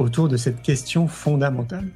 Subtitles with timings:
[0.00, 1.88] autour de cette question fondamentale.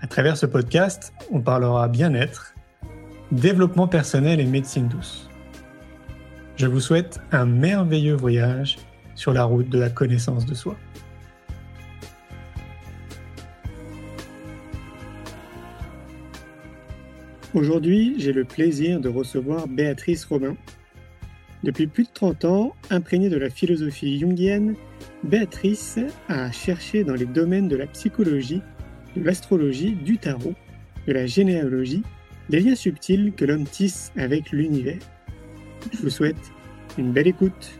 [0.00, 2.54] À travers ce podcast, on parlera bien-être,
[3.32, 5.28] développement personnel et médecine douce.
[6.56, 8.78] Je vous souhaite un merveilleux voyage
[9.14, 10.76] sur la route de la connaissance de soi.
[17.52, 20.56] Aujourd'hui, j'ai le plaisir de recevoir Béatrice Robin.
[21.62, 24.76] Depuis plus de 30 ans, imprégnée de la philosophie jungienne,
[25.24, 28.62] Béatrice a cherché dans les domaines de la psychologie,
[29.14, 30.54] de l'astrologie, du tarot,
[31.06, 32.02] de la généalogie,
[32.48, 34.98] des liens subtils que l'homme tisse avec l'univers.
[35.92, 36.52] Je vous souhaite
[36.96, 37.78] une belle écoute.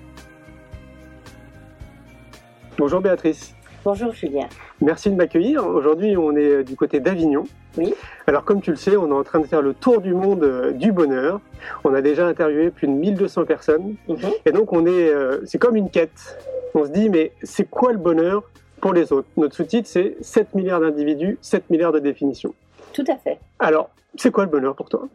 [2.77, 3.55] Bonjour Béatrice.
[3.83, 4.49] Bonjour Julien.
[4.83, 5.67] Merci de m'accueillir.
[5.67, 7.45] Aujourd'hui, on est du côté d'Avignon.
[7.77, 7.95] Oui.
[8.27, 10.43] Alors, comme tu le sais, on est en train de faire le tour du monde
[10.43, 11.41] euh, du bonheur.
[11.85, 13.95] On a déjà interviewé plus de 1200 personnes.
[14.09, 14.19] Mhm.
[14.45, 16.39] Et donc, on est, euh, c'est comme une quête.
[16.75, 18.43] On se dit, mais c'est quoi le bonheur
[18.81, 19.29] pour les autres?
[19.37, 22.55] Notre sous-titre, c'est 7 milliards d'individus, 7 milliards de définitions.
[22.93, 23.39] Tout à fait.
[23.59, 25.09] Alors, c'est quoi le bonheur pour toi?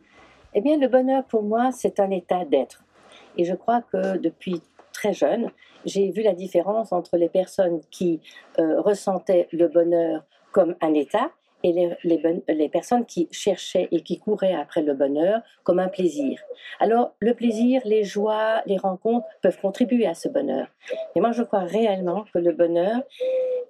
[0.53, 2.83] Eh bien, le bonheur pour moi, c'est un état d'être.
[3.37, 4.61] Et je crois que depuis
[4.93, 5.51] très jeune,
[5.85, 8.21] j'ai vu la différence entre les personnes qui
[8.59, 11.29] euh, ressentaient le bonheur comme un état
[11.65, 11.97] et
[12.53, 16.39] les, personnes qui cherchaient et qui couraient après le bonheur comme un plaisir.
[16.79, 20.67] Alors, le plaisir, les joies, les rencontres peuvent contribuer à ce bonheur.
[21.15, 23.01] Et moi, je crois réellement que le bonheur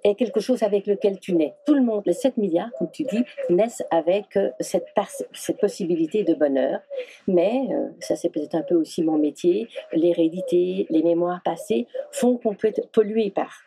[0.04, 1.54] est quelque chose avec lequel tu nais.
[1.64, 4.86] Tout le monde, les 7 milliards, comme tu dis, naissent avec euh, cette,
[5.32, 6.80] cette possibilité de bonheur.
[7.26, 12.36] Mais, euh, ça c'est peut-être un peu aussi mon métier, l'hérédité, les mémoires passées font
[12.36, 13.62] qu'on peut être pollué par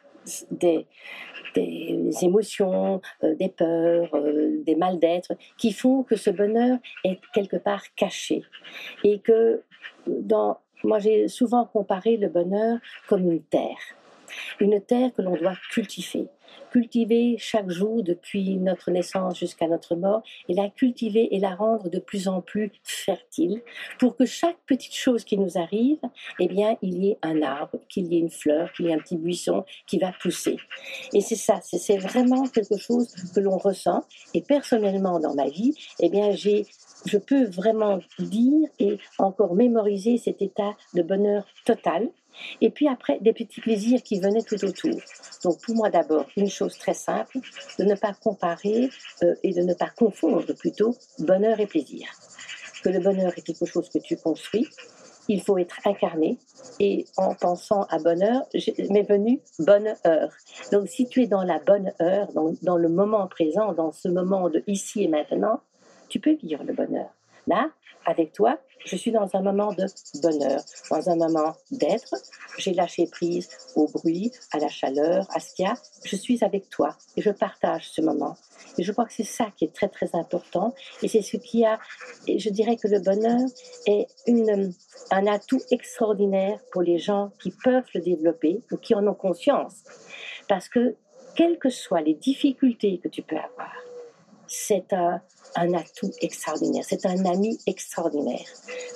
[0.51, 0.85] des,
[1.61, 7.19] des émotions, euh, des peurs, euh, des mal d'être, qui font que ce bonheur est
[7.33, 8.43] quelque part caché.
[9.03, 9.61] Et que
[10.07, 13.83] dans, moi j'ai souvent comparé le bonheur comme une terre.
[14.59, 16.27] Une terre que l'on doit cultiver.
[16.71, 21.89] Cultiver chaque jour depuis notre naissance jusqu'à notre mort et la cultiver et la rendre
[21.89, 23.61] de plus en plus fertile
[23.99, 25.99] pour que chaque petite chose qui nous arrive,
[26.39, 28.93] eh bien, il y ait un arbre, qu'il y ait une fleur, qu'il y ait
[28.93, 30.57] un petit buisson qui va pousser.
[31.13, 34.03] Et c'est ça, c'est- vraiment quelque chose que l'on ressent.
[34.33, 36.65] Et personnellement, dans ma vie, eh bien, j'ai
[37.05, 42.09] je peux vraiment dire et encore mémoriser cet état de bonheur total.
[42.61, 44.99] Et puis après, des petits plaisirs qui venaient tout autour.
[45.43, 47.39] Donc pour moi d'abord, une chose très simple,
[47.77, 48.89] de ne pas comparer
[49.23, 52.07] euh, et de ne pas confondre plutôt bonheur et plaisir.
[52.83, 54.67] Que le bonheur est quelque chose que tu construis,
[55.29, 56.37] il faut être incarné.
[56.79, 58.47] Et en pensant à bonheur,
[58.89, 60.33] m'est venu bonne heure.
[60.71, 64.07] Donc si tu es dans la bonne heure, dans, dans le moment présent, dans ce
[64.09, 65.61] moment de ici et maintenant,
[66.09, 67.09] tu peux vivre le bonheur.
[67.47, 67.69] Là,
[68.05, 68.57] avec toi,
[68.89, 69.85] je suis dans un moment de
[70.21, 72.15] bonheur, dans un moment d'être.
[72.57, 75.75] J'ai lâché prise au bruit, à la chaleur, à ce qu'il y a.
[76.03, 78.35] Je suis avec toi et je partage ce moment.
[78.79, 80.73] Et je crois que c'est ça qui est très très important.
[81.03, 81.79] Et c'est ce qui a,
[82.25, 83.47] et je dirais que le bonheur
[83.85, 84.73] est une,
[85.11, 89.83] un atout extraordinaire pour les gens qui peuvent le développer ou qui en ont conscience.
[90.47, 90.95] Parce que,
[91.35, 93.71] quelles que soient les difficultés que tu peux avoir,
[94.49, 95.21] c'est un,
[95.55, 98.45] atout extraordinaire, c'est un ami extraordinaire.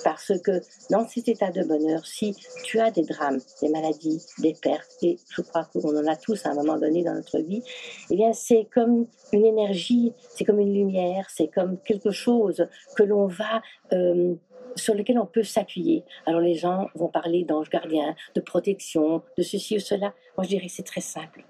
[0.04, 0.60] Parce que
[0.90, 5.18] dans cet état de bonheur, si tu as des drames, des maladies, des pertes, et
[5.30, 7.62] je crois qu'on en a tous à un moment donné dans notre vie,
[8.10, 12.66] eh bien c'est comme une énergie, c'est comme une lumière, c'est comme quelque chose
[12.96, 13.62] que l'on va...
[13.92, 14.34] euh,
[14.76, 16.04] sur lequel on peut s'appuyer.
[16.26, 20.12] Alors les gens vont parler d'ange gardien, de protection, de ceci ou cela.
[20.36, 21.44] Moi je dirais que c'est très simple.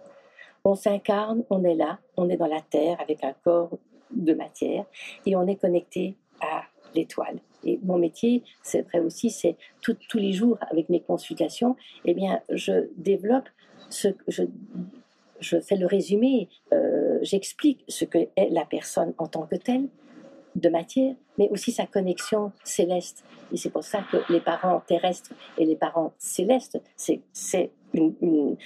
[0.65, 3.78] On s'incarne, on est là, on est dans la terre avec un corps
[4.15, 4.84] de matière
[5.27, 6.65] et on est connecté à
[6.95, 7.39] l'étoile.
[7.65, 12.41] Et mon métier, c'est vrai aussi, c'est tous les jours avec mes consultations, eh bien,
[12.51, 13.49] je développe
[13.89, 14.43] ce que je,
[15.41, 19.89] je fais le résumé, euh, j'explique ce que est la personne en tant que telle,
[20.55, 23.25] de matière, mais aussi sa connexion céleste.
[23.53, 28.57] Et c'est pour ça que les parents terrestres et les parents célestes, c'est euh,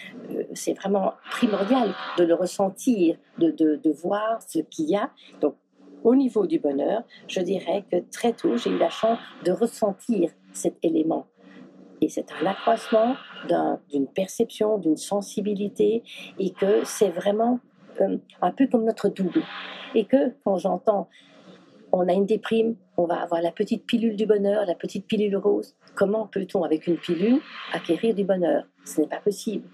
[0.54, 5.10] c'est vraiment primordial de le ressentir, de, de, de voir ce qu'il y a.
[5.40, 5.54] Donc,
[6.04, 10.30] au niveau du bonheur, je dirais que très tôt, j'ai eu la chance de ressentir
[10.52, 11.26] cet élément
[12.00, 13.16] et c'est un accroissement
[13.90, 16.02] d'une perception, d'une sensibilité,
[16.38, 17.60] et que c'est vraiment
[18.00, 19.42] euh, un peu comme notre double.
[19.94, 21.08] Et que quand j'entends
[21.92, 25.36] on a une déprime, on va avoir la petite pilule du bonheur, la petite pilule
[25.36, 25.74] rose.
[25.94, 27.40] Comment peut-on, avec une pilule,
[27.72, 28.64] acquérir du bonheur?
[28.84, 29.64] Ce n'est pas possible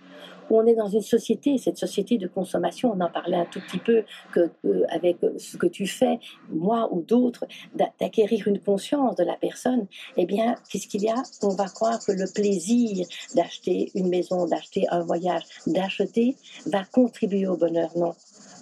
[0.50, 3.78] on est dans une société, cette société de consommation, on en parlait un tout petit
[3.78, 6.19] peu que, euh, avec ce que tu fais,
[6.50, 7.44] moi ou d'autres,
[7.75, 9.87] d'acquérir une conscience de la personne,
[10.17, 11.22] eh bien, qu'est-ce qu'il y a?
[11.43, 16.37] On va croire que le plaisir d'acheter une maison, d'acheter un voyage, d'acheter,
[16.67, 17.90] va contribuer au bonheur.
[17.96, 18.14] Non.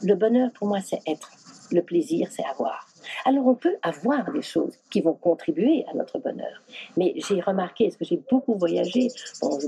[0.03, 1.31] Le bonheur, pour moi, c'est être.
[1.71, 2.92] Le plaisir, c'est avoir.
[3.25, 6.63] Alors on peut avoir des choses qui vont contribuer à notre bonheur.
[6.97, 9.09] Mais j'ai remarqué, parce que j'ai beaucoup voyagé,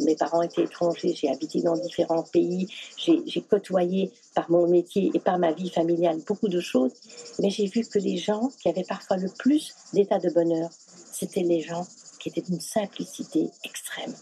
[0.05, 5.19] mes parents étaient étrangers, j'ai habité dans différents pays, j'ai côtoyé par mon métier et
[5.19, 6.93] par ma vie familiale beaucoup de choses,
[7.41, 11.43] mais j'ai vu que les gens qui avaient parfois le plus d'état de bonheur, c'était
[11.43, 11.87] les gens
[12.21, 14.15] qui étaient d'une simplicité extrême.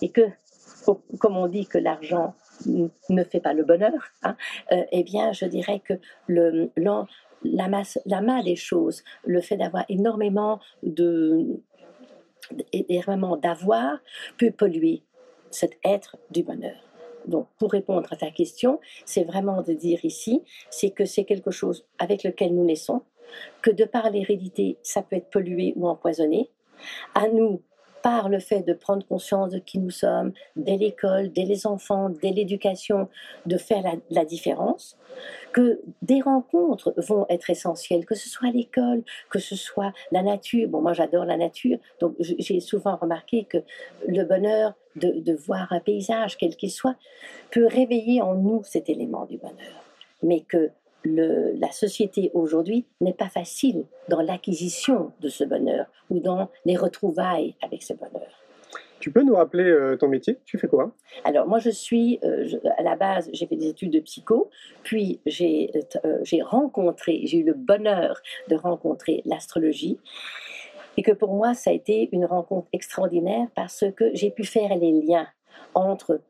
[0.00, 0.22] Et que,
[1.18, 2.34] comme on dit que l'argent
[2.66, 3.92] ne fait pas le bonheur,
[4.22, 4.36] hein,
[4.72, 5.94] euh, eh bien, je dirais que
[6.26, 6.70] le,
[7.44, 11.60] la, masse, la main des choses, le fait d'avoir énormément de
[13.04, 13.98] vraiment d'avoir
[14.38, 15.02] peut polluer
[15.50, 16.76] cet être du bonheur.
[17.26, 21.50] Donc, pour répondre à ta question, c'est vraiment de dire ici, c'est que c'est quelque
[21.50, 23.02] chose avec lequel nous naissons,
[23.62, 26.50] que de par l'hérédité, ça peut être pollué ou empoisonné.
[27.14, 27.62] À nous
[28.02, 32.10] par le fait de prendre conscience de qui nous sommes, dès l'école, dès les enfants,
[32.10, 33.08] dès l'éducation,
[33.46, 34.98] de faire la, différence,
[35.52, 40.68] que des rencontres vont être essentielles, que ce soit l'école, que ce soit la nature.
[40.68, 43.58] Bon, moi j'adore la nature, donc j'ai souvent remarqué que
[44.06, 46.96] le bonheur de, de voir un paysage, quel qu'il soit,
[47.50, 49.84] peut réveiller en nous cet élément du bonheur.
[50.22, 50.70] Mais que
[51.04, 57.54] la société aujourd'hui n'est pas facile dans l'acquisition de ce bonheur ou dans les retrouvailles
[57.62, 58.42] avec ce bonheur.
[59.02, 60.38] Tu peux nous rappeler euh, ton métier?
[60.44, 60.94] Tu fais quoi?
[61.24, 62.46] Alors moi je suis, euh,
[62.78, 64.48] à la base j'ai fait des études de psycho,
[64.84, 65.72] puis j'ai
[66.04, 69.98] euh, j'ai rencontré, j'ai eu le bonheur de rencontrer l'astrologie
[70.96, 74.72] et que pour moi ça a été une rencontre extraordinaire parce que j'ai pu faire
[74.76, 75.26] les liens
[75.74, 76.20] entre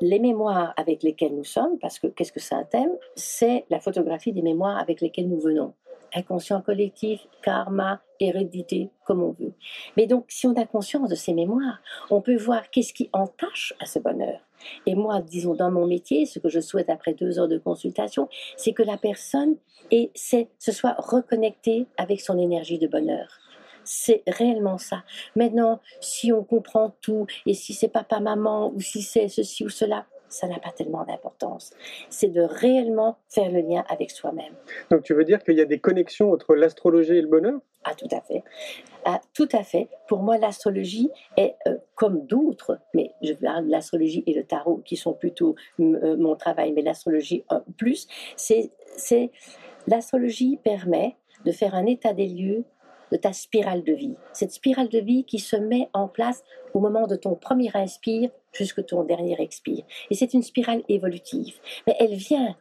[0.00, 2.92] les mémoires avec lesquelles nous sommes, parce que qu'est-ce que c'est un thème?
[3.14, 5.74] C'est la photographie des mémoires avec lesquelles nous venons.
[6.14, 9.52] Inconscient collectif, karma, hérédité, comme on veut.
[9.96, 11.80] Mais donc, si on a conscience de ces mémoires,
[12.10, 14.40] on peut voir qu'est-ce qui entache à ce bonheur.
[14.86, 18.28] Et moi, disons, dans mon métier, ce que je souhaite après deux heures de consultation,
[18.56, 19.56] c'est que la personne
[19.90, 23.38] et se soit reconnectée avec son énergie de bonheur.
[23.84, 25.04] C'est réellement ça.
[25.36, 29.68] Maintenant, si on comprend tout et si c'est papa, maman ou si c'est ceci ou
[29.68, 31.72] cela, ça n'a pas tellement d'importance.
[32.08, 34.54] C'est de réellement faire le lien avec soi-même.
[34.90, 37.60] Donc tu veux dire qu'il y a des connexions entre l'astrologie et le bonheur?
[37.84, 38.44] Ah tout à fait.
[39.04, 39.88] Ah, tout à fait.
[40.06, 44.82] Pour moi, l'astrologie est euh, comme d'autres, mais je parle de l'astrologie et le tarot
[44.84, 48.06] qui sont plutôt euh, mon travail, mais l'astrologie euh, plus,
[48.36, 48.70] c'est
[49.86, 51.16] l'astrologie permet
[51.46, 52.64] de faire un état des lieux
[53.10, 54.14] de ta spirale de vie.
[54.32, 58.30] Cette spirale de vie qui se met en place au moment de ton premier inspire
[58.52, 59.84] jusqu'à ton dernier expire.
[60.10, 61.56] Et c'est une spirale évolutive.
[61.86, 62.56] Mais elle vient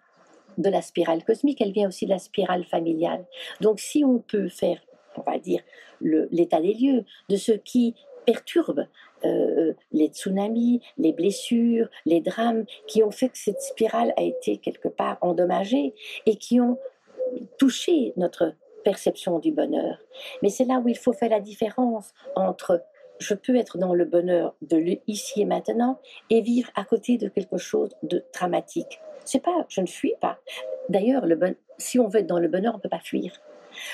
[0.57, 3.25] de la spirale cosmique, elle vient aussi de la spirale familiale.
[3.61, 4.79] Donc si on peut faire,
[5.15, 5.61] on va dire,
[6.01, 8.85] l'état des lieux de ce qui perturbe
[9.25, 14.57] euh, les tsunamis, les blessures, les drames qui ont fait que cette spirale a été
[14.57, 15.93] quelque part endommagée
[16.25, 16.77] et qui ont
[17.57, 19.97] touché notre perception du bonheur.
[20.41, 22.83] Mais c'est là où il faut faire la différence entre
[23.19, 27.27] je peux être dans le bonheur de l'ici et maintenant et vivre à côté de
[27.27, 29.01] quelque chose de dramatique.
[29.25, 30.39] C'est pas, je ne fuis pas.
[30.87, 31.25] D'ailleurs,
[31.77, 33.33] si on veut être dans le bonheur, on ne peut pas fuir.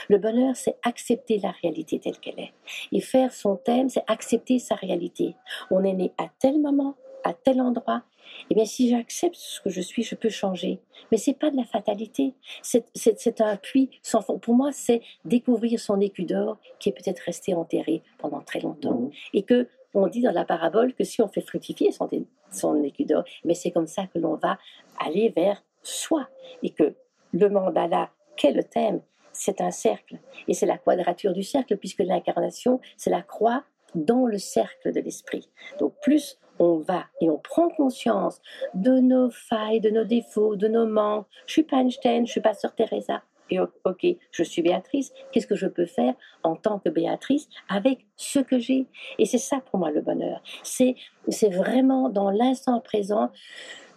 [0.07, 2.53] Le bonheur, c'est accepter la réalité telle qu'elle est.
[2.91, 5.35] Et faire son thème, c'est accepter sa réalité.
[5.71, 8.03] On est né à tel moment, à tel endroit,
[8.49, 10.79] eh bien, si j'accepte ce que je suis, je peux changer.
[11.11, 12.33] Mais c'est pas de la fatalité.
[12.61, 14.39] C'est un puits sans fond.
[14.39, 18.99] Pour moi, c'est découvrir son écu d'or qui est peut-être resté enterré pendant très longtemps.
[18.99, 19.11] Mmh.
[19.33, 22.09] Et que on dit dans la parabole que si on fait fructifier son,
[22.51, 24.59] son écu d'or, mais c'est comme ça que l'on va
[24.99, 26.27] aller vers soi.
[26.63, 26.95] Et que
[27.31, 29.01] le mandala, qu'est le thème?
[29.31, 30.17] C'est un cercle.
[30.47, 33.63] Et c'est la quadrature du cercle, puisque l'incarnation, c'est la croix
[33.95, 35.49] dans le cercle de l'esprit.
[35.79, 38.41] Donc plus on va et on prend conscience
[38.73, 41.27] de nos failles, de nos défauts, de nos manques.
[41.47, 43.21] Je suis pas Einstein, je suis pas Sœur Teresa.
[43.49, 45.13] Et ok, je suis Béatrice.
[45.31, 48.87] Qu'est-ce que je peux faire en tant que Béatrice avec ce que j'ai?
[49.19, 50.41] Et c'est ça pour moi le bonheur.
[50.63, 50.95] C'est
[51.27, 53.29] c'est vraiment dans l'instant présent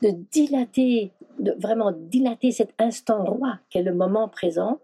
[0.03, 4.81] de dilater, de vraiment dilater cet instant roi qu'est le moment présent.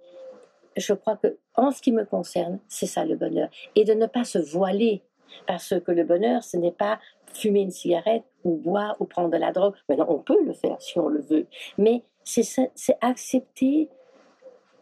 [0.76, 3.48] Je crois que en ce qui me concerne, c'est ça le bonheur.
[3.76, 5.02] Et de ne pas se voiler
[5.46, 6.98] Parce que le bonheur, ce n'est pas
[7.36, 9.74] fumer une cigarette ou boire ou prendre de la drogue.
[9.88, 11.46] Maintenant, on peut le faire si on le veut.
[11.78, 13.88] Mais c'est accepter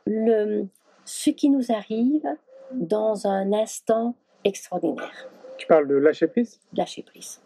[0.07, 0.67] le,
[1.05, 2.27] ce qui nous arrive
[2.73, 5.29] dans un instant extraordinaire.
[5.59, 6.61] Tu parles de lâcher prise?
[6.73, 7.41] Lâcher prise.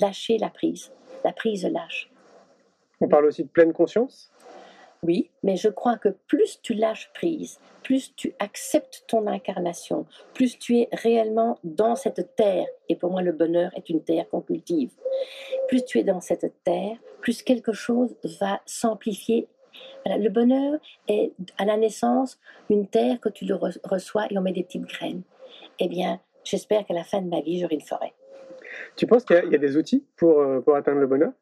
[0.00, 0.92] Lâcher la prise.
[1.24, 2.10] La prise lâche.
[3.00, 4.32] On parle aussi de pleine conscience?
[5.02, 10.58] Oui, mais je crois que plus tu lâches prise, plus tu acceptes ton incarnation, plus
[10.58, 14.40] tu es réellement dans cette terre, et pour moi le bonheur est une terre qu'on
[14.40, 14.90] cultive,
[15.68, 19.48] plus tu es dans cette terre, plus quelque chose va s'amplifier.
[20.06, 22.38] le bonheur est à la naissance
[22.70, 25.22] une terre que tu le reçois et on met des petites graines.
[25.78, 28.14] Eh bien, j'espère qu'à la fin de ma vie, j'aurai une forêt.
[28.96, 31.32] Tu penses qu'il y, a des outils pour, euh, pour atteindre le bonheur?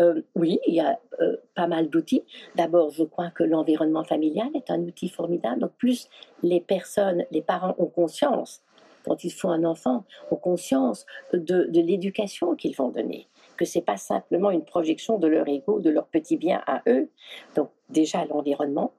[0.00, 2.24] Euh, oui, il y a euh, pas mal d'outils.
[2.56, 5.60] D'abord, je crois que l'environnement familial est un outil formidable.
[5.60, 6.08] Donc, plus
[6.42, 8.62] les personnes, les parents ont conscience,
[9.04, 13.96] quand ils font un enfant, ont conscience de, l'éducation qu'ils vont donner, que c'est pas
[13.96, 17.08] simplement une projection de leur ego, de leur petit bien à eux.
[17.56, 18.92] Donc, déjà l'environnement.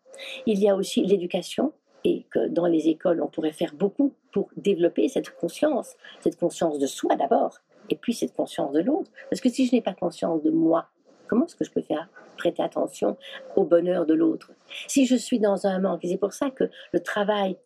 [0.46, 1.74] Il y a aussi l'éducation
[2.04, 6.78] et que dans les écoles, on pourrait faire beaucoup pour développer cette conscience, cette conscience
[6.78, 7.60] de soi d'abord,
[7.90, 9.12] et puis cette conscience de l'autre.
[9.30, 10.88] Parce que si je n'ai pas conscience de moi,
[11.28, 13.18] comment est-ce que je peux faire prêter attention
[13.56, 14.52] au bonheur de l'autre?
[14.88, 17.58] Si je suis dans un manque, c'est pour ça que le travail,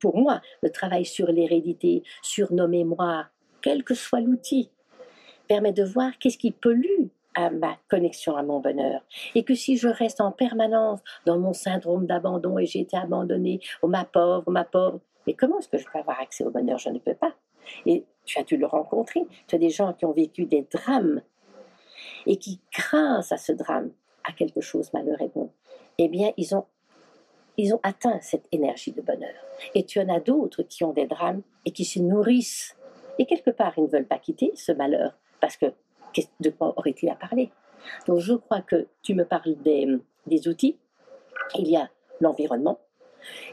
[0.00, 3.30] pour moi, le travail sur l'hérédité, sur nos mémoires,
[3.62, 4.70] quel que soit l'outil,
[5.48, 9.02] permet de voir qu'est-ce qui pollue à ma connexion à mon bonheur.
[9.34, 13.60] Et que si je reste en permanence dans mon syndrome d'abandon et j'ai été abandonné,
[13.82, 16.78] oh ma pauvre, ma pauvre, mais comment est-ce que je peux avoir accès au bonheur?
[16.78, 17.34] Je ne peux pas.
[17.84, 19.26] Et tu as dû le rencontrer.
[19.46, 21.22] Tu as des gens qui ont vécu des drames
[22.26, 23.90] et qui, grâce à ce drame,
[24.24, 25.50] à quelque chose malheur et bon,
[25.98, 26.66] eh bien, ils ont,
[27.56, 29.34] ils ont atteint cette énergie de bonheur.
[29.74, 32.76] Et tu en as d'autres qui ont des drames et qui se nourrissent.
[33.18, 35.66] Et quelque part, ils ne veulent pas quitter ce malheur parce que
[36.40, 37.50] de quoi aurait-il à parler?
[38.06, 39.86] Donc, je crois que tu me parles des,
[40.26, 40.76] des outils.
[41.58, 41.88] Il y a
[42.20, 42.80] l'environnement,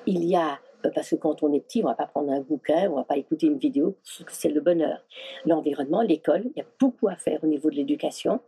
[0.05, 0.59] il y a
[0.93, 3.17] parce que quand on est petit, on va pas prendre un bouquin, on va pas
[3.17, 3.95] écouter une vidéo,
[4.27, 5.03] c'est le bonheur.
[5.45, 8.39] L'environnement, l'école, il y a beaucoup à faire au niveau de l'éducation.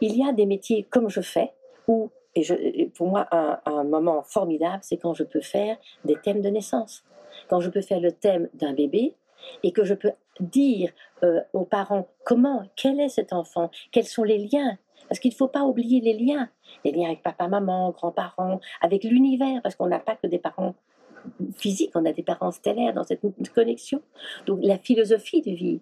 [0.00, 1.52] Il y a des métiers comme je fais,
[1.88, 6.48] où, et, pour moi, un, moment formidable, c'est quand je peux faire des thèmes de
[6.48, 7.04] naissance.
[7.48, 9.14] Quand je peux faire le thème d'un bébé
[9.62, 10.90] et que je peux dire
[11.22, 14.78] euh, aux parents comment, quel est cet enfant, quels sont les liens,
[15.08, 16.48] parce qu'il ne faut pas oublier les liens,
[16.84, 20.74] les liens avec papa, maman, grands-parents, avec l'univers, parce qu'on n'a pas que des parents
[21.56, 23.20] physique, on a des parents stellaires dans cette
[23.54, 24.02] connexion.
[24.46, 25.80] Donc la philosophie de vie,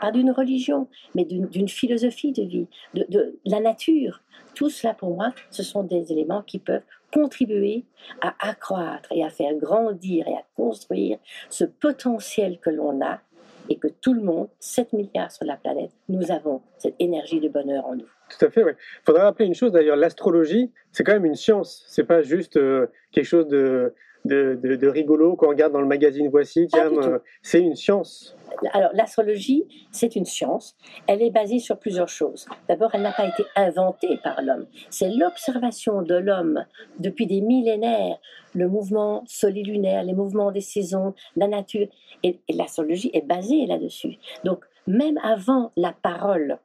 [0.00, 4.22] pas, d'une religion, mais d'une philosophie de vie, de, la nature.
[4.54, 7.84] Tout cela pour moi, ce sont des éléments qui peuvent contribuer
[8.20, 11.18] à accroître et à faire grandir et à construire
[11.50, 13.20] ce potentiel que l'on a
[13.68, 17.48] et que tout le monde, 7 milliards sur la planète, nous avons cette énergie de
[17.48, 18.08] bonheur en nous.
[18.28, 18.72] Tout à fait, oui.
[18.76, 22.56] Il faudrait rappeler une chose d'ailleurs, l'astrologie, c'est quand même une science, c'est pas juste
[22.56, 26.68] euh, quelque chose de, de, rigolo qu'on regarde dans le magazine Voici.
[26.74, 28.36] Euh, c'est une science.
[28.72, 30.76] Alors, l'astrologie, c'est une science.
[31.06, 32.46] Elle est basée sur plusieurs choses.
[32.68, 34.66] D'abord, elle n'a pas été inventée par l'homme.
[34.90, 36.64] C'est l'observation de l'homme
[36.98, 38.18] depuis des millénaires,
[38.54, 41.88] le mouvement solilunaire, les mouvements des saisons, la nature.
[42.22, 44.18] et l'astrologie est basée là-dessus.
[44.44, 46.58] Donc, même avant la parole,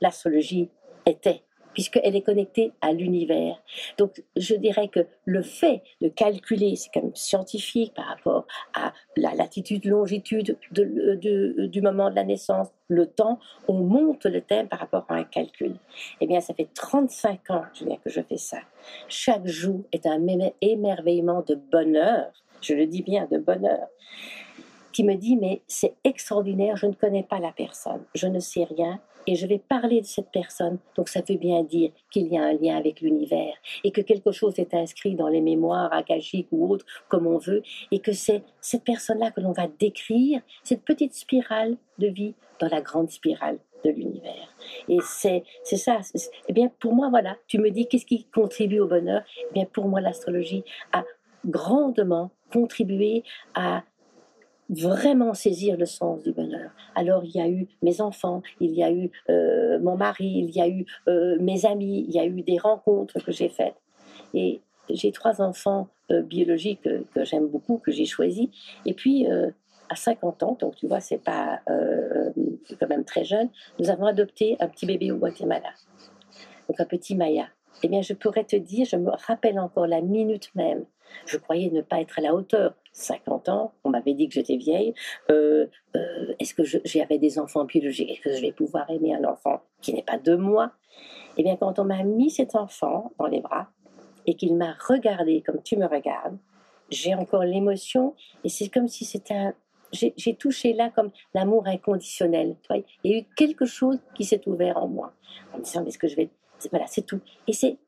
[0.00, 0.70] l'astrologie
[1.06, 1.42] était
[1.78, 3.62] puisqu'elle est connectée à l'univers.
[3.98, 8.92] Donc je dirais que le fait de calculer, c'est quand même scientifique par rapport à
[9.16, 14.80] la latitude, longitude du moment de la naissance, le temps, on monte le thème par
[14.80, 15.76] rapport à un calcul.
[16.20, 18.58] Eh bien, ça fait 35 ans que je fais ça.
[19.06, 20.26] Chaque jour est un
[20.60, 23.86] émerveillement de bonheur, je le dis bien, de bonheur
[24.98, 28.64] qui me dit mais c'est extraordinaire, je ne connais pas la personne, je ne sais
[28.64, 30.80] rien, et je vais parler de cette personne.
[30.96, 34.32] Donc ça veut bien dire qu'il y a un lien avec l'univers et que quelque
[34.32, 37.62] chose est inscrit dans les mémoires akashiques ou autres, comme on veut,
[37.92, 42.68] et que c'est cette personne-là que l'on va décrire, cette petite spirale de vie dans
[42.68, 44.52] la grande spirale de l'univers.
[44.88, 46.00] Et c'est c'est ça.
[46.48, 49.22] Eh bien, pour moi, voilà, tu me dis qu'est-ce qui contribue au bonheur?
[49.48, 51.04] Eh bien, pour moi, l'astrologie a
[51.44, 53.22] grandement contribué
[53.54, 53.84] à
[54.68, 56.70] vraiment saisir le sens du bonheur.
[56.94, 60.50] Alors il y a eu mes enfants, il y a eu euh, mon mari, il
[60.50, 63.76] y a eu euh, mes amis, il y a eu des rencontres que j'ai faites.
[64.34, 64.60] Et
[64.90, 68.48] j'ai trois enfants euh, biologiques que j'aime beaucoup, que j'ai choisis.
[68.84, 69.26] Et puis
[69.90, 73.48] à 50 ans, donc tu vois, c'est pas quand même très jeune,
[73.78, 75.70] nous avons adopté un petit bébé au Guatemala,
[76.68, 77.48] donc un petit Maya.
[77.82, 80.84] Eh bien, je pourrais te dire, je me rappelle encore la minute même
[81.26, 82.74] Je croyais ne pas être à la hauteur.
[82.92, 84.92] 50 ans, on m'avait dit que j'étais vieille.
[85.30, 85.66] Euh,
[85.96, 89.62] euh, est-ce que j'avais des enfants biologiques Est-ce que je vais pouvoir aimer un enfant
[89.80, 90.72] qui n'est pas de moi?
[91.36, 93.68] Eh bien, quand on m'a mis cet enfant dans les bras
[94.26, 96.36] et qu'il m'a regardé comme tu me regardes,
[96.90, 99.54] j'ai encore l'émotion et c'est comme si c'était un,
[99.92, 102.56] j'ai touché là comme l'amour inconditionnel.
[103.04, 105.12] il y a eu quelque chose qui s'est ouvert en moi,
[105.52, 106.30] en me disant, est-ce que je vais...
[106.70, 107.20] Voilà, c'est tout.
[107.46, 107.78] Et c'est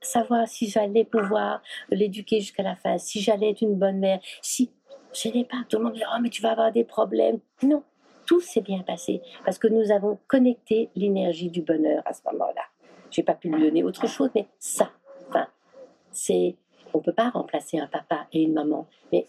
[0.00, 4.70] savoir si j'allais pouvoir l'éduquer jusqu'à la fin, si j'allais être une bonne mère, si...
[5.14, 7.40] Je n'ai pas, tout le monde dit, oh, mais tu vas avoir des problèmes.
[7.62, 7.82] Non,
[8.26, 12.62] tout s'est bien passé parce que nous avons connecté l'énergie du bonheur à ce moment-là.
[13.10, 14.90] J'ai pas pu lui donner autre chose, mais ça,
[15.28, 15.46] enfin,
[16.10, 16.56] c'est,
[16.92, 19.26] on peut pas remplacer un papa et une maman, mais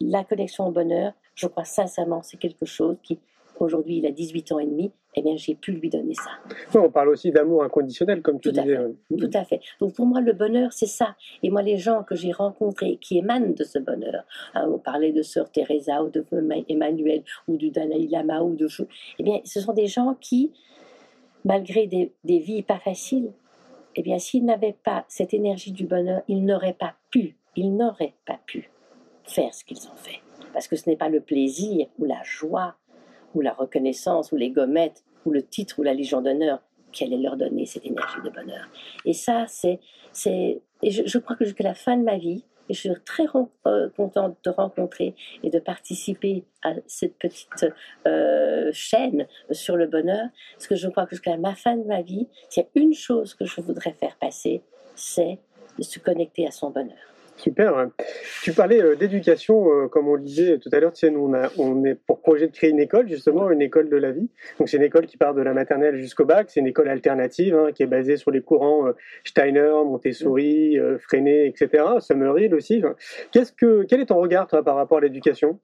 [0.00, 3.20] la connexion au bonheur, je crois sincèrement, c'est quelque chose qui,
[3.60, 6.30] aujourd'hui, il a 18 ans et demi, eh bien, j'ai pu lui donner ça.
[6.78, 8.78] on parle aussi d'amour inconditionnel, comme tu Tout disais.
[9.18, 9.60] Tout à fait.
[9.80, 11.16] Donc, pour moi, le bonheur, c'est ça.
[11.42, 15.12] Et moi, les gens que j'ai rencontrés qui émanent de ce bonheur, hein, on parlait
[15.12, 16.24] de Sœur Teresa ou de
[16.68, 18.66] Emmanuel ou du Dalai Lama ou de
[19.18, 20.52] eh bien, ce sont des gens qui,
[21.44, 23.32] malgré des, des vies pas faciles,
[23.94, 28.14] eh bien, s'ils n'avaient pas cette énergie du bonheur, ils n'auraient pas pu, ils n'auraient
[28.26, 28.70] pas pu
[29.24, 30.20] faire ce qu'ils ont fait
[30.56, 32.76] parce que ce n'est pas le plaisir ou la joie
[33.36, 37.18] ou la reconnaissance ou les gommettes ou le titre ou la Légion d'honneur qui allait
[37.18, 38.68] leur donner cette énergie de bonheur.
[39.04, 39.78] Et ça, c'est,
[40.12, 43.26] c'est, et je, crois que jusqu'à la fin de ma vie, et je suis très
[43.66, 45.14] euh, contente de rencontrer
[45.44, 47.66] et de participer à cette petite
[48.08, 52.02] euh, chaîne sur le bonheur, parce que je crois que jusqu'à la fin de ma
[52.02, 54.62] vie, s'il y a une chose que je voudrais faire passer,
[54.94, 55.38] c'est
[55.78, 57.15] de se connecter à son bonheur.
[57.36, 57.90] Super.
[58.42, 60.92] Tu parlais euh, d'éducation, euh, comme on le disait tout à l'heure.
[60.92, 63.96] Tu sais, nous, on, est pour projet de créer une école, justement, une école de
[63.96, 64.28] la vie.
[64.58, 66.48] Donc, c'est une école qui part de la maternelle jusqu'au bac.
[66.50, 68.92] C'est une école alternative hein, qui est basée sur les courants euh,
[69.24, 71.84] Steiner, Montessori, Freinet, etc.
[72.00, 72.82] Summerhill aussi.
[73.32, 75.58] Qu'est-ce que, quel est ton regard, toi, par rapport à l'éducation?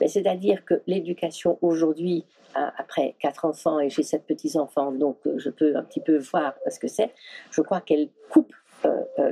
[0.00, 5.76] Ben, C'est-à-dire que l'éducation aujourd'hui, après quatre enfants et j'ai sept petits-enfants, donc je peux
[5.76, 7.12] un petit peu voir ce que c'est,
[7.50, 8.52] je crois qu'elle coupe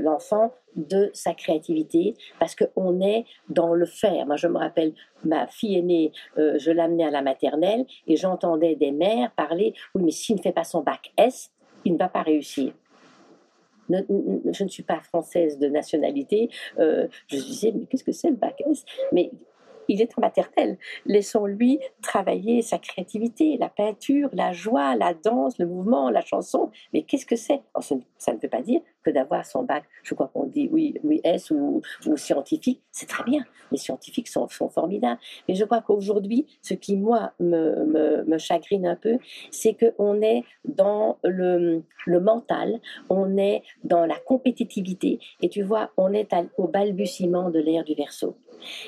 [0.00, 4.26] l'enfant de sa créativité parce qu'on est dans le faire.
[4.26, 8.74] Moi, je me rappelle, ma fille aînée, euh, je l'amenais à la maternelle et j'entendais
[8.74, 11.50] des mères parler Oui, mais s'il ne fait pas son bac S,
[11.84, 12.72] il ne va pas réussir.
[13.90, 16.48] je ne suis pas française de nationalité.
[16.78, 18.84] je disais, mais qu'est-ce que c'est le bac S?
[19.12, 19.30] Mais
[19.88, 20.78] il est en maternelle.
[21.06, 26.70] Laissons-lui travailler sa créativité, la peinture, la joie, la danse, le mouvement, la chanson.
[26.92, 27.62] Mais qu'est-ce que c'est?
[28.18, 31.20] Ça ne veut pas dire que d'avoir son bac, je crois qu'on dit oui, oui
[31.22, 31.82] S ou,
[32.16, 33.44] scientifique, c'est très bien.
[33.70, 35.20] Les scientifiques sont, formidables.
[35.48, 39.18] Mais je crois qu'aujourd'hui, ce qui, moi, me, chagrine un peu,
[39.50, 45.18] c'est qu'on est dans le, mental, on est dans la compétitivité.
[45.40, 48.36] Et tu vois, on est au balbutiement de l'ère du verso.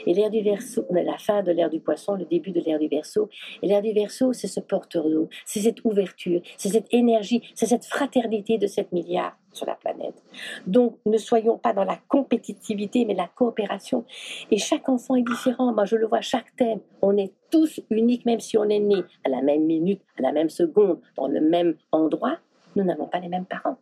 [0.06, 2.88] Et l'ère du verso, la fin de l'ère du poisson, le début de l'ère du
[2.88, 3.28] verso.
[3.62, 7.66] Et l'ère du verso, c'est ce porteur d'eau, c'est cette ouverture, c'est cette énergie, c'est
[7.66, 10.22] cette fraternité de 7 milliards sur la planète.
[10.66, 14.04] Donc, ne soyons pas dans la compétitivité, mais la coopération.
[14.50, 15.72] Et chaque enfant est différent.
[15.72, 16.80] Moi, je le vois, chaque thème.
[17.02, 20.32] On est tous uniques, même si on est né à la même minute, à la
[20.32, 22.38] même seconde, dans le même endroit.
[22.76, 23.78] Nous n'avons pas les mêmes parents.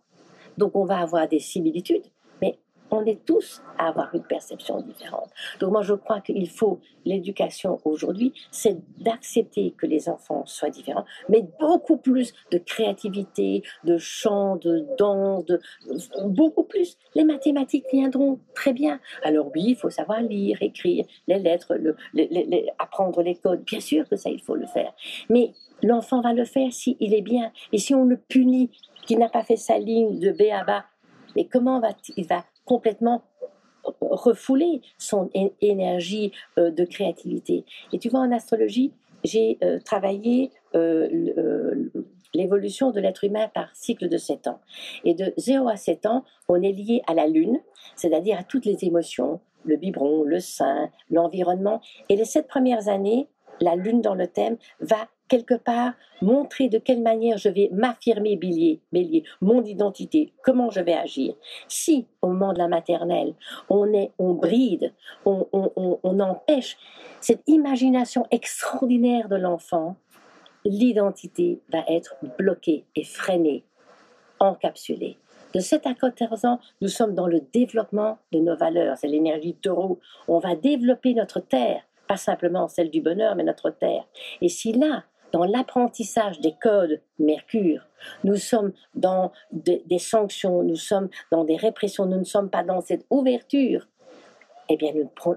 [0.57, 2.05] Donc, on va avoir des similitudes,
[2.95, 5.31] on est tous à avoir une perception différente.
[5.61, 11.05] Donc moi, je crois qu'il faut, l'éducation aujourd'hui, c'est d'accepter que les enfants soient différents,
[11.29, 15.61] mais beaucoup plus de créativité, de chant, de danse, de,
[16.27, 16.97] beaucoup plus.
[17.15, 19.01] Les mathématiques viendront très bien.
[19.23, 21.97] Alors oui, il faut savoir lire, écrire, les lettres, le,
[22.79, 23.65] apprendre les codes.
[23.65, 24.93] Bien sûr que ça, il faut le faire.
[25.29, 25.53] Mais
[25.83, 27.53] l'enfant va le faire s'il est bien.
[27.73, 28.71] Et si on le punit,
[29.07, 30.85] qu'il n'a pas fait sa ligne de B à bas,
[31.37, 33.23] mais comment va-t-il va complètement
[34.01, 37.65] refouler son énergie euh, de créativité.
[37.93, 38.93] Et tu vois, en astrologie,
[39.25, 41.89] j'ai euh, travaillé euh,
[42.35, 44.61] l'évolution de l'être humain par cycle de 7 ans.
[45.05, 47.61] Et de 0 à 7 ans, on est lié à la Lune,
[47.97, 51.81] c'est-à-dire à toutes les émotions, le biberon, le sein, l'environnement.
[52.09, 53.29] Et les 7 premières années,
[53.61, 58.37] la Lune dans le thème va quelque part montrer de quelle manière je vais m'affirmer
[58.37, 61.35] bélier, bélier, mon identité, comment je vais agir.
[61.69, 63.35] Si au moment de la maternelle,
[63.69, 64.93] on est, on bride,
[65.25, 66.77] on, on empêche
[67.21, 69.97] cette imagination extraordinaire de l'enfant,
[70.65, 73.65] l'identité va être bloquée et freinée,
[74.41, 75.19] encapsulée.
[75.55, 78.99] De 7 à 14 ans, nous sommes dans le développement de nos valeurs.
[78.99, 80.01] C'est l'énergie taureau.
[80.27, 84.05] On va développer notre terre, pas simplement celle du bonheur, mais notre terre.
[84.41, 85.05] Et si là,
[85.35, 87.89] dans l'apprentissage des codes Mercure.
[88.23, 92.81] Nous sommes dans des, sanctions, nous sommes dans des répressions, nous ne sommes pas dans
[92.81, 93.89] cette ouverture.
[94.69, 94.93] eh bien,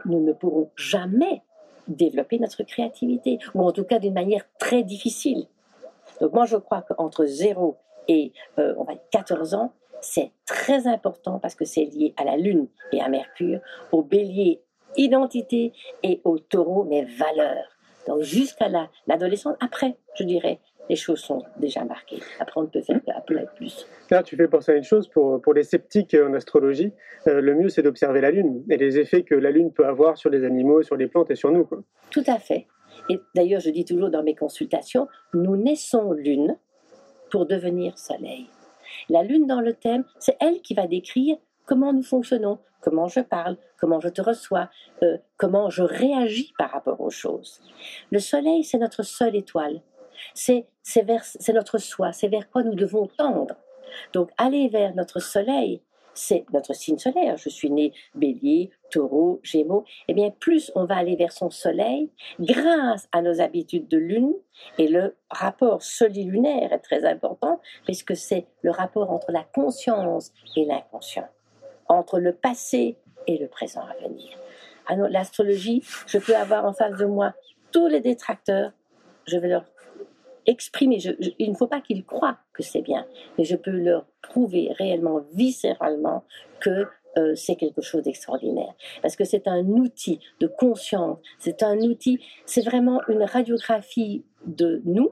[0.05, 1.41] nous, ne pourrons jamais
[1.87, 5.47] développer notre créativité, ou en tout cas d'une manière très difficile.
[6.21, 7.75] Donc moi, je crois qu'entre 0
[8.07, 12.37] et euh, on va 14 ans, c'est très important parce que c'est lié à la
[12.37, 14.61] Lune et à Mercure, au bélier
[14.95, 17.76] identité et au taureau mes valeurs.
[18.07, 18.69] Donc jusqu'à
[19.07, 22.19] l'adolescence, après, je dirais, les choses sont déjà marquées.
[22.39, 23.01] Après, on ne peut faire
[23.55, 23.85] plus.
[24.09, 26.93] Là, tu fais penser à une chose, pour, pour les sceptiques en astrologie,
[27.27, 30.17] euh, le mieux c'est d'observer la Lune et les effets que la Lune peut avoir
[30.17, 31.65] sur les animaux, sur les plantes et sur nous.
[31.65, 31.83] Quoi.
[32.09, 32.67] Tout à fait.
[33.09, 36.57] Et d'ailleurs, je dis toujours dans mes consultations, nous naissons Lune
[37.29, 38.47] pour devenir Soleil.
[39.09, 41.37] La Lune dans le thème, c'est elle qui va décrire
[41.67, 44.69] comment nous fonctionnons, comment je parle, comment je te reçois,
[45.03, 47.61] euh, comment je réagis par rapport aux choses?
[48.11, 49.81] Le Soleil, c'est notre seule étoile.
[50.33, 50.65] C'est
[51.53, 53.55] notre soi, c'est vers quoi nous devons tendre.
[54.13, 55.81] Donc aller vers notre Soleil,
[56.15, 57.37] c'est notre signe solaire.
[57.37, 59.85] Je suis né bélier, taureau, gémeaux.
[60.07, 64.33] Eh bien, plus on va aller vers son soleil, grâce à nos habitudes de lune,
[64.79, 70.65] et le rapport solilunaire est très important, puisque c'est le rapport entre la conscience et
[70.65, 71.27] l'inconscient
[71.89, 72.97] entre le passé
[73.27, 74.37] et le présent à venir.
[75.09, 77.33] L'astrologie, je peux avoir en face de moi
[77.71, 78.71] tous les détracteurs,
[79.25, 79.65] je vais leur
[80.45, 80.97] exprimer,
[81.39, 83.05] il ne faut pas qu'ils croient que c'est bien,
[83.37, 86.23] mais je peux leur prouver réellement, viscéralement,
[86.61, 88.73] que euh, c'est quelque chose d'extraordinaire.
[89.01, 94.81] Parce que c'est un outil de conscience, c'est un outil, c'est vraiment une radiographie de
[94.85, 95.09] nous,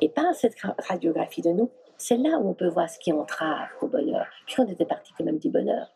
[0.00, 0.56] et pas cette
[0.86, 4.26] radiographie de nous, c'est là où on peut voir ce qui entrave au bonheur.
[4.46, 5.93] Puis on était parti quand même du bonheur.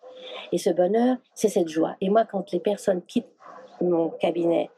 [0.52, 1.96] Et ce bonheur, c'est cette joie.
[2.00, 3.32] Et moi, quand les personnes quittent
[3.80, 4.70] mon cabinet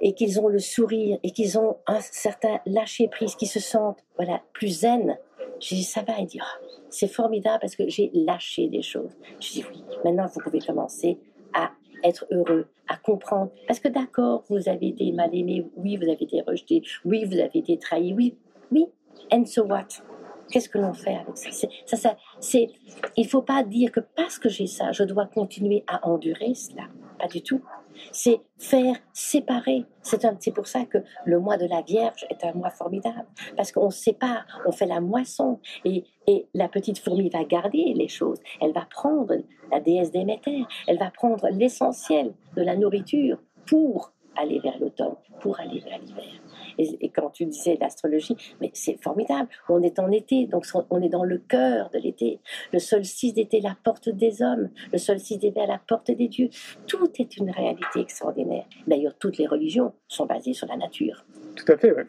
[0.00, 4.02] et qu'ils ont le sourire et qu'ils ont un certain lâcher prise, qu'ils se sentent
[4.16, 5.18] voilà plus zen,
[5.60, 6.14] je dis ça va.
[6.18, 9.16] Il dit oh, c'est formidable parce que j'ai lâché des choses.
[9.40, 9.84] Je dis oui.
[10.04, 11.18] Maintenant, vous pouvez commencer
[11.52, 11.70] à
[12.02, 13.50] être heureux, à comprendre.
[13.66, 17.38] Parce que d'accord, vous avez été mal aimé, oui, vous avez été rejeté, oui, vous
[17.38, 18.36] avez été trahi, oui,
[18.72, 18.86] oui,
[19.32, 20.02] and so what?
[20.50, 22.58] Qu'est-ce que l'on fait avec ça, ça, ça
[23.16, 26.54] Il ne faut pas dire que parce que j'ai ça, je dois continuer à endurer
[26.54, 26.84] cela.
[27.18, 27.60] Pas du tout.
[28.12, 29.84] C'est faire séparer.
[30.02, 33.26] C'est pour ça que le mois de la Vierge est un mois formidable.
[33.56, 35.60] Parce qu'on sépare, on fait la moisson.
[35.84, 38.38] Et, et la petite fourmi va garder les choses.
[38.60, 39.34] Elle va prendre
[39.70, 40.64] la déesse Déméter.
[40.86, 46.40] Elle va prendre l'essentiel de la nourriture pour aller vers l'automne, pour aller vers l'hiver.
[46.78, 49.48] Et, quand tu disais l'astrologie, mais c'est formidable.
[49.68, 52.40] On est en été, donc on est dans le cœur de l'été.
[52.72, 54.70] Le solstice d'été, la porte des hommes.
[54.92, 56.48] Le solstice d'été, la porte des dieux.
[56.86, 58.64] Tout est une réalité extraordinaire.
[58.86, 61.24] D'ailleurs, toutes les religions sont basées sur la nature.
[61.56, 62.06] Tout à fait, ouais.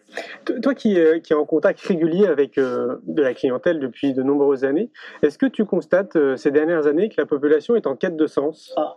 [0.62, 4.24] Toi qui, euh, qui es en contact régulier avec euh, de la clientèle depuis de
[4.24, 4.91] nombreuses années,
[5.24, 8.28] est-ce que tu constates euh, ces dernières années que la population est en quête de
[8.28, 8.74] sens?
[8.78, 8.93] Oh,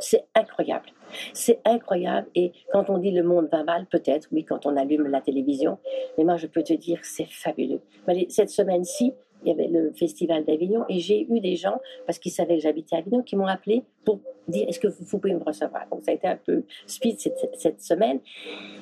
[0.00, 0.86] C'est incroyable.
[1.32, 2.28] C'est incroyable.
[2.34, 5.78] Et quand on dit le monde va mal, peut-être, oui, quand on allume la télévision.
[6.18, 7.80] Mais moi, je peux te dire c'est fabuleux.
[8.28, 9.12] Cette semaine-ci,
[9.44, 12.62] il y avait le festival d'Avignon et j'ai eu des gens, parce qu'ils savaient que
[12.62, 15.86] j'habitais à Avignon, qui m'ont appelé pour dire est-ce que vous, pouvez me recevoir?
[15.90, 17.18] Donc ça a été un peu speed
[17.54, 18.20] cette, semaine.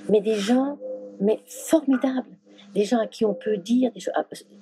[0.08, 0.78] Mais des gens,
[1.20, 2.30] mais formidables.
[2.74, 3.90] Des gens à qui on peut dire,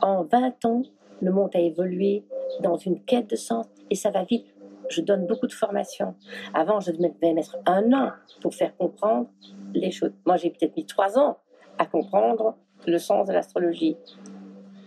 [0.01, 0.83] en 20 ans,
[1.21, 2.25] le monde a évolué
[2.63, 4.47] dans une quête de sens et ça va vite
[4.91, 6.15] je donne beaucoup de formations.
[6.53, 8.11] Avant, je devais mettre un an
[8.43, 9.29] pour faire comprendre
[9.73, 10.13] les choses.
[10.27, 11.39] Moi, j'ai peut-être mis trois ans
[11.79, 13.97] à comprendre le sens de l'astrologie.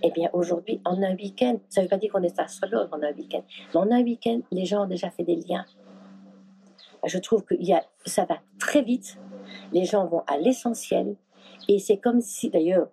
[0.03, 3.01] Eh bien, aujourd'hui, en un week-end, ça ne veut pas dire qu'on est astrologue en
[3.01, 5.65] un week-end, mais en un week-end, les gens ont déjà fait des liens.
[7.05, 9.17] Je trouve que y a, ça va très vite,
[9.71, 11.15] les gens vont à l'essentiel,
[11.69, 12.89] et c'est comme si, d'ailleurs,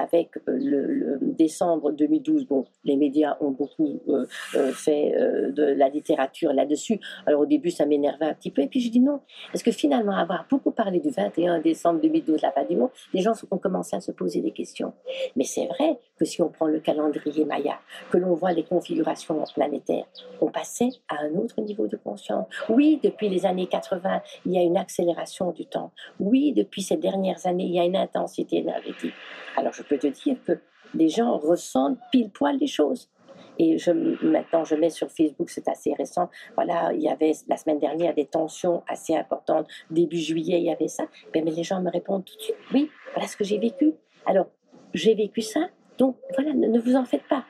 [0.00, 5.12] avec euh, le, décembre 2012, bon, les médias ont beaucoup euh, euh, fait
[5.52, 7.00] de la littérature là-dessus.
[7.26, 9.20] Alors au début, ça m'énervait un petit peu, et puis je dis non,
[9.52, 13.22] parce que finalement, avoir beaucoup parlé du 21 décembre 2012, la fin du monde, les
[13.22, 14.92] gens ont commencé à se poser des questions.
[15.36, 17.78] Mais c'est vrai que si on prend le calendrier Maya,
[18.10, 20.06] que l'on voit les configurations planétaires,
[20.40, 22.46] on passait à un autre niveau de conscience.
[22.68, 25.92] Oui, depuis les années 80, il y a une accélération du temps.
[26.18, 29.14] Oui, depuis ces dernières années, il y a une intensité énergétique.
[29.56, 30.52] Alors je peux te dire que
[30.94, 33.10] les gens ressentent pile poil les choses.
[33.58, 36.30] Et je, maintenant, je mets sur Facebook, c'est assez récent.
[36.54, 39.66] Voilà, il y avait la semaine dernière des tensions assez importantes.
[39.90, 41.04] Début juillet, il y avait ça.
[41.34, 43.92] Mais, mais les gens me répondent tout de suite oui, voilà ce que j'ai vécu.
[44.24, 44.46] Alors,
[44.94, 45.68] j'ai vécu ça.
[45.98, 47.44] Donc, voilà, ne, vous en faites pas.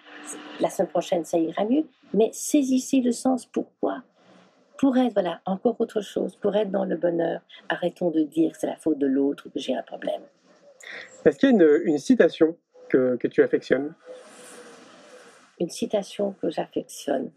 [0.58, 1.86] La semaine prochaine, ça ira mieux.
[2.12, 3.46] Mais saisissez le sens.
[3.46, 4.02] Pourquoi?
[4.78, 8.58] Pour être, voilà, encore autre chose, pour être dans le bonheur, arrêtons de dire que
[8.58, 10.22] c'est la faute de l'autre que j'ai un problème.
[11.24, 12.56] Est-ce qu'il y a une, citation
[12.88, 13.94] que, tu affectionnes?
[15.58, 17.30] Une citation que j'affectionne.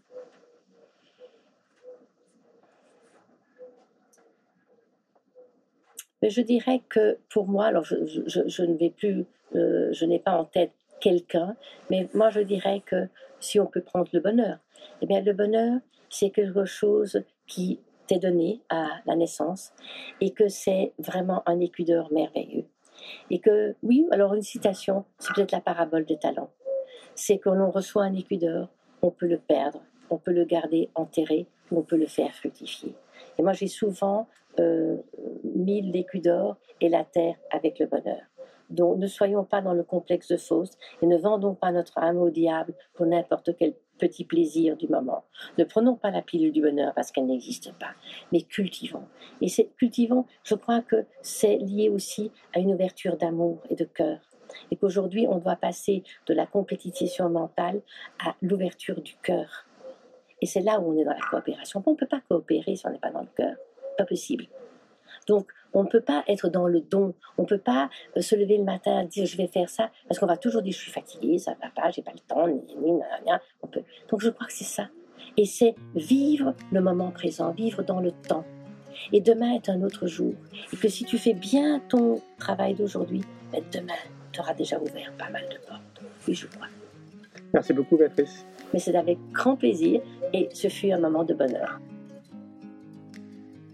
[6.22, 10.32] Mais je dirais que pour moi, alors je, ne vais plus, euh, je n'ai pas
[10.32, 11.54] en tête quelqu'un,
[11.90, 13.08] mais moi je dirais que
[13.40, 14.58] si on peut prendre le bonheur,
[15.02, 19.72] eh bien le bonheur, c'est quelque chose qui t'est donné à la naissance
[20.20, 22.64] et que c'est vraiment un écudeur merveilleux.
[23.30, 26.50] Et que, oui, alors une citation, c'est peut-être la parabole des talents.
[27.14, 28.68] C'est que l'on reçoit un écudeur,
[29.02, 29.80] on peut le perdre,
[30.10, 32.94] on peut le garder enterré ou on peut le faire fructifier.
[33.38, 34.28] Et moi, j'ai souvent
[34.60, 34.96] euh,
[35.42, 38.20] mis l'écu d'or et la terre avec le bonheur.
[38.70, 42.18] Donc, ne soyons pas dans le complexe de Faust et ne vendons pas notre âme
[42.18, 45.24] au diable pour n'importe quel petit plaisir du moment.
[45.58, 47.94] Ne prenons pas la pilule du bonheur parce qu'elle n'existe pas,
[48.32, 49.06] mais cultivons.
[49.40, 54.18] Et cultivons, je crois que c'est lié aussi à une ouverture d'amour et de cœur.
[54.70, 57.80] Et qu'aujourd'hui, on doit passer de la compétition mentale
[58.24, 59.66] à l'ouverture du cœur.
[60.40, 61.82] Et c'est là où on est dans la coopération.
[61.86, 63.56] On ne peut pas coopérer si on n'est pas dans le cœur.
[63.96, 64.46] Pas possible.
[65.26, 67.14] Donc, on ne peut pas être dans le don.
[67.36, 69.90] On ne peut pas euh, se lever le matin et dire je vais faire ça,
[70.08, 72.46] parce qu'on va toujours dire je suis fatigué, ça va pas, j'ai pas le temps,
[72.48, 73.00] ni, ni, ni,
[73.62, 73.82] on peut.
[74.08, 74.88] Donc, je crois que c'est ça.
[75.36, 78.44] Et c'est vivre le moment présent, vivre dans le temps.
[79.12, 80.32] Et demain est un autre jour.
[80.72, 83.92] Et que si tu fais bien ton travail d'aujourd'hui, ben demain,
[84.32, 86.02] tu auras déjà ouvert pas mal de portes.
[86.28, 86.68] Oui, je crois.
[87.52, 88.46] Merci beaucoup, Patrice.
[88.72, 90.00] Mais c'est avec grand plaisir
[90.32, 91.80] et ce fut un moment de bonheur.